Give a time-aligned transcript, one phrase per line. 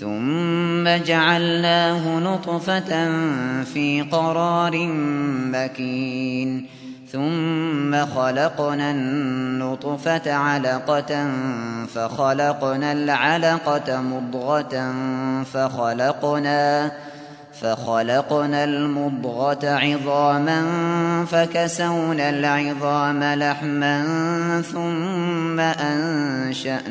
[0.00, 3.08] ثم جعلناه نطفة
[3.64, 4.86] في قرار
[5.52, 6.66] مكين.
[7.12, 11.30] ثم خلقنا النطفة علقة
[11.94, 14.94] فخلقنا العلقة مضغة
[15.44, 16.92] فخلقنا
[17.60, 20.64] فخلقنا المضغة عظاما
[21.30, 24.02] فكسونا العظام لحما
[24.72, 25.60] ثم
[26.40, 26.88] أنشأناه.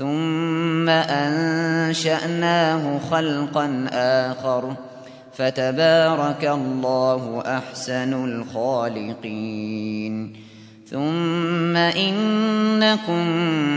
[0.00, 4.74] ثم أنشأناه خلقا آخر.
[5.32, 10.32] فتبارك الله أحسن الخالقين.
[10.90, 13.26] ثم إنكم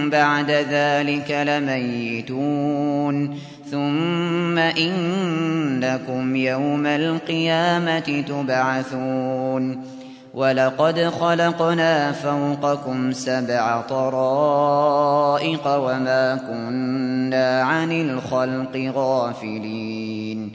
[0.10, 3.40] بعد ذلك لميتون.
[3.72, 9.93] ثم إنكم يوم القيامة تبعثون.
[10.34, 20.52] ولقد خلقنا فوقكم سبع طرائق وما كنا عن الخلق غافلين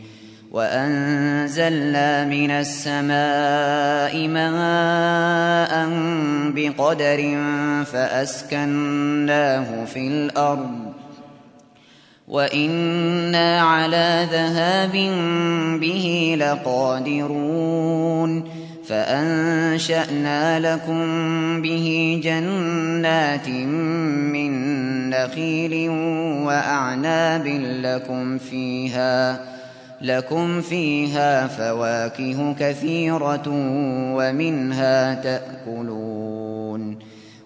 [0.53, 5.89] وأنزلنا من السماء ماء
[6.55, 7.39] بقدر
[7.84, 10.93] فأسكناه في الأرض
[12.28, 14.93] وإنا على ذهاب
[15.81, 17.39] به لقادرون
[18.88, 21.03] فأنشأنا لكم
[21.62, 24.53] به جنات من
[25.10, 25.91] نخيل
[26.47, 27.47] وأعناب
[27.82, 29.41] لكم فيها
[30.00, 33.48] لكم فيها فواكه كثيرة
[34.16, 36.98] ومنها تأكلون.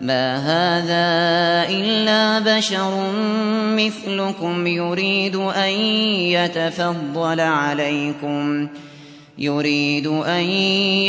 [0.00, 3.12] ما هذا إلا بشر
[3.76, 5.70] مثلكم يريد أن
[6.32, 8.68] يتفضل عليكم
[9.38, 10.44] يريد أن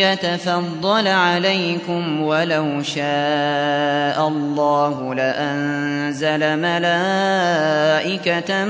[0.01, 8.65] يتفضل عليكم ولو شاء الله لأنزل ملائكة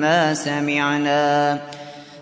[0.00, 1.58] ما سمعنا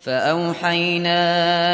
[0.00, 1.20] فأوحينا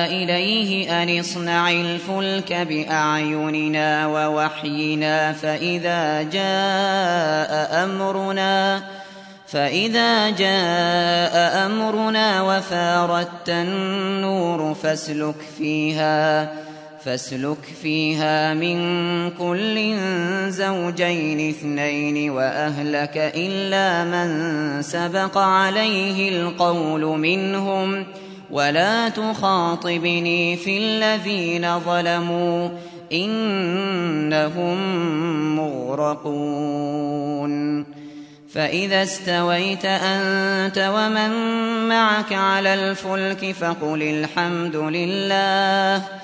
[0.06, 8.82] إليه أن اصنع الفلك بأعيننا ووحينا فإذا جاء أمرنا
[9.46, 16.63] فإذا جاء أمرنا وفارت النور فاسلك فيها.
[17.04, 18.76] فاسلك فيها من
[19.30, 19.96] كل
[20.48, 28.06] زوجين اثنين وأهلك إلا من سبق عليه القول منهم.
[28.50, 32.68] ولا تخاطبني في الذين ظلموا
[33.12, 34.76] إنهم
[35.56, 37.54] مغرقون.
[38.54, 41.30] فإذا استويت أنت ومن
[41.88, 46.23] معك على الفلك فقل الحمد لله.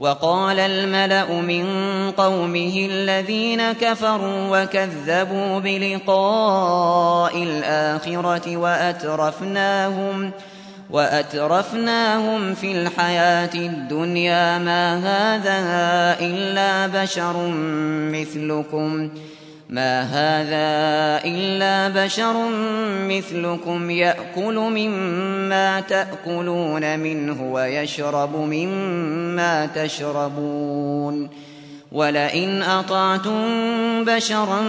[0.00, 1.66] وقال الملأ من
[2.10, 10.30] قومه الذين كفروا وكذبوا بلقاء الآخرة وأترفناهم
[10.90, 15.58] وأترفناهم في الحياة الدنيا ما هذا
[16.20, 17.48] إلا بشر
[18.12, 19.10] مثلكم
[19.70, 22.48] ما هذا إلا بشر
[23.08, 31.28] مثلكم يأكل مما تأكلون منه ويشرب مما تشربون
[31.92, 33.44] ولئن أطعتم
[34.04, 34.60] بشرا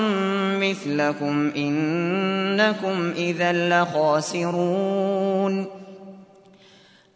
[0.60, 5.68] مثلكم إنكم إذا لخاسرون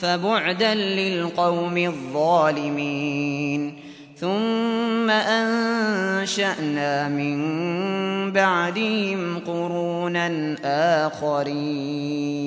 [0.00, 3.74] فبعدا للقوم الظالمين.
[4.16, 7.38] ثم أنشأنا من
[8.32, 10.56] بعدهم قرونا
[11.06, 12.40] آخرين.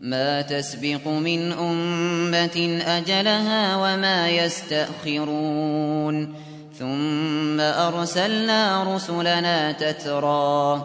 [0.00, 6.34] ما تسبق من أمة أجلها وما يستأخرون.
[6.78, 10.84] ثم أرسلنا رسلنا تترى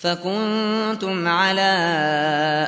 [0.00, 1.72] فكنتم على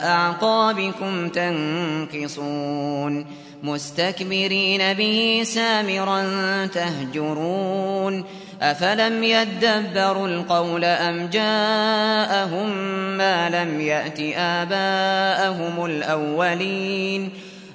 [0.04, 3.26] أعقابكم تنكصون
[3.62, 6.26] مستكبرين به سامرا
[6.66, 8.24] تهجرون
[8.62, 12.70] أفلم يدبروا القول أم جاءهم
[13.16, 17.30] ما لم يأت آباءهم الأولين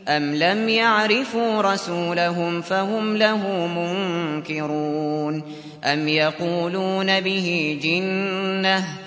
[0.07, 5.43] أم لم يعرفوا رسولهم فهم له منكرون
[5.83, 9.06] أم يقولون به جنة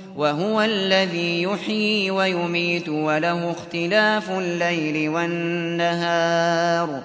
[0.17, 7.01] وهو الذي يحيي ويميت وله اختلاف الليل والنهار.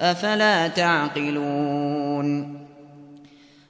[0.00, 2.60] أفلا تعقلون؟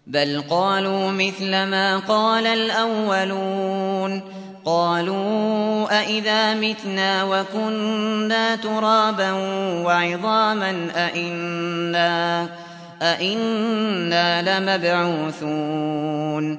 [0.06, 4.22] بل قالوا مثل ما قال الأولون.
[4.64, 9.32] قالوا أئذا متنا وكنا ترابا
[9.84, 12.48] وعظاما أئنا,
[13.02, 16.58] أئنا لمبعوثون.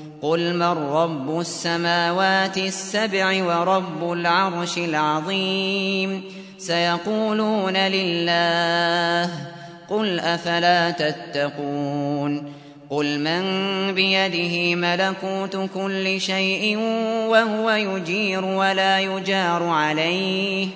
[0.21, 6.23] قل من رب السماوات السبع ورب العرش العظيم
[6.57, 9.29] سيقولون لله
[9.89, 12.53] قل أفلا تتقون
[12.89, 13.43] قل من
[13.93, 16.77] بيده ملكوت كل شيء
[17.27, 20.67] وهو يجير ولا يجار عليه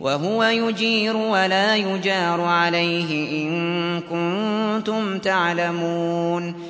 [0.00, 6.69] وهو يجير ولا يجار عليه إن كنتم تعلمون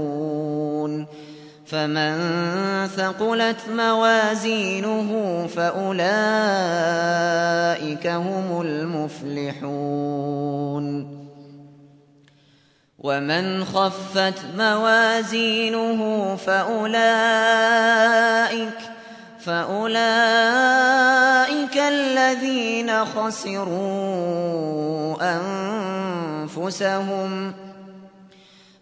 [1.71, 5.11] فمن ثقلت موازينه
[5.55, 5.97] فأولئك
[8.07, 10.01] هم المفلحون
[12.99, 16.91] ومن خفت موازينه فأولئك
[19.39, 20.17] فأولئك
[21.77, 24.37] الذين خسروا
[26.47, 27.53] أنفسهم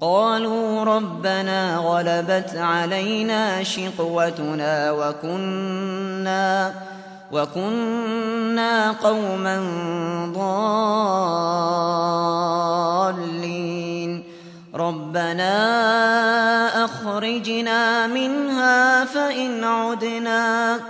[0.00, 6.72] قالوا ربنا غلبت علينا شقوتنا وكنا
[7.32, 9.56] وكنا قوما
[10.34, 11.90] ضالين.
[14.74, 15.54] ربنا
[16.84, 20.80] أخرجنا منها فإن عدنا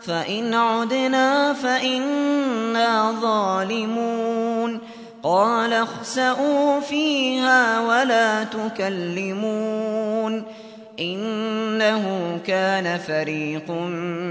[0.00, 4.57] فإن عدنا فإنا ظالمون.
[5.22, 10.42] قال اخسئوا فيها ولا تكلمون
[11.00, 13.70] إنه كان فريق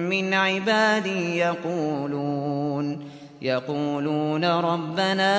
[0.09, 2.99] من عبادي يقولون
[3.41, 5.33] يقولون ربنا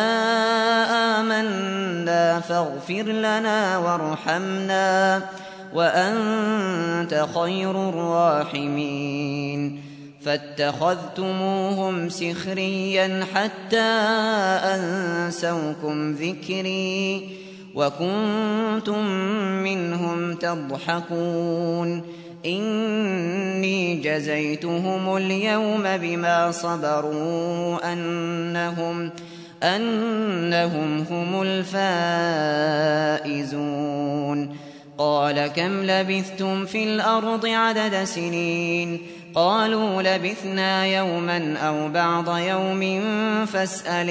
[1.21, 5.23] آمنا فاغفر لنا وارحمنا
[5.75, 9.88] وأنت خير الراحمين
[10.25, 13.91] فاتخذتموهم سخريا حتى
[14.65, 17.29] أنسوكم ذكري
[17.75, 19.07] وكنتم
[19.63, 22.03] منهم تضحكون.
[22.47, 29.11] إني جزيتهم اليوم بما صبروا أنهم
[29.63, 31.43] أنهم هم
[33.27, 34.69] الفائزون.
[34.99, 39.01] قال كم لبثتم في الأرض عدد سنين؟
[39.39, 43.07] قالوا لبثنا يوما أو بعض يوم
[43.47, 44.11] فاسأل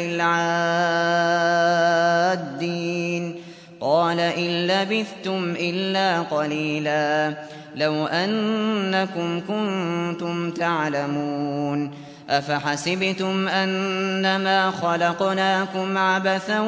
[2.40, 3.36] العادين.
[3.82, 7.34] قال إن لبثتم إلا قليلا.
[7.76, 11.92] لو أنكم كنتم تعلمون.
[12.30, 16.60] أفحسبتم أنما خلقناكم عبثا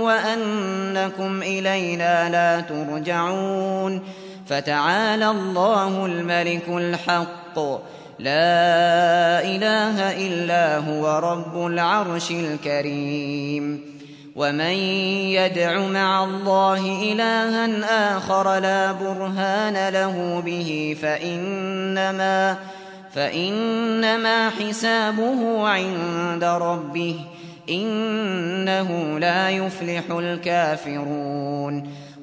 [0.00, 4.02] وأنكم إلينا لا ترجعون.
[4.48, 7.58] فتعالى الله الملك الحق.
[8.18, 13.94] لا إله إلا هو رب العرش الكريم.
[14.36, 14.76] ومن
[15.30, 22.56] يدع مع الله إلها آخر لا برهان له به فإنما
[23.14, 27.20] فإنما حسابه عند ربه
[27.70, 32.03] إنه لا يفلح الكافرون.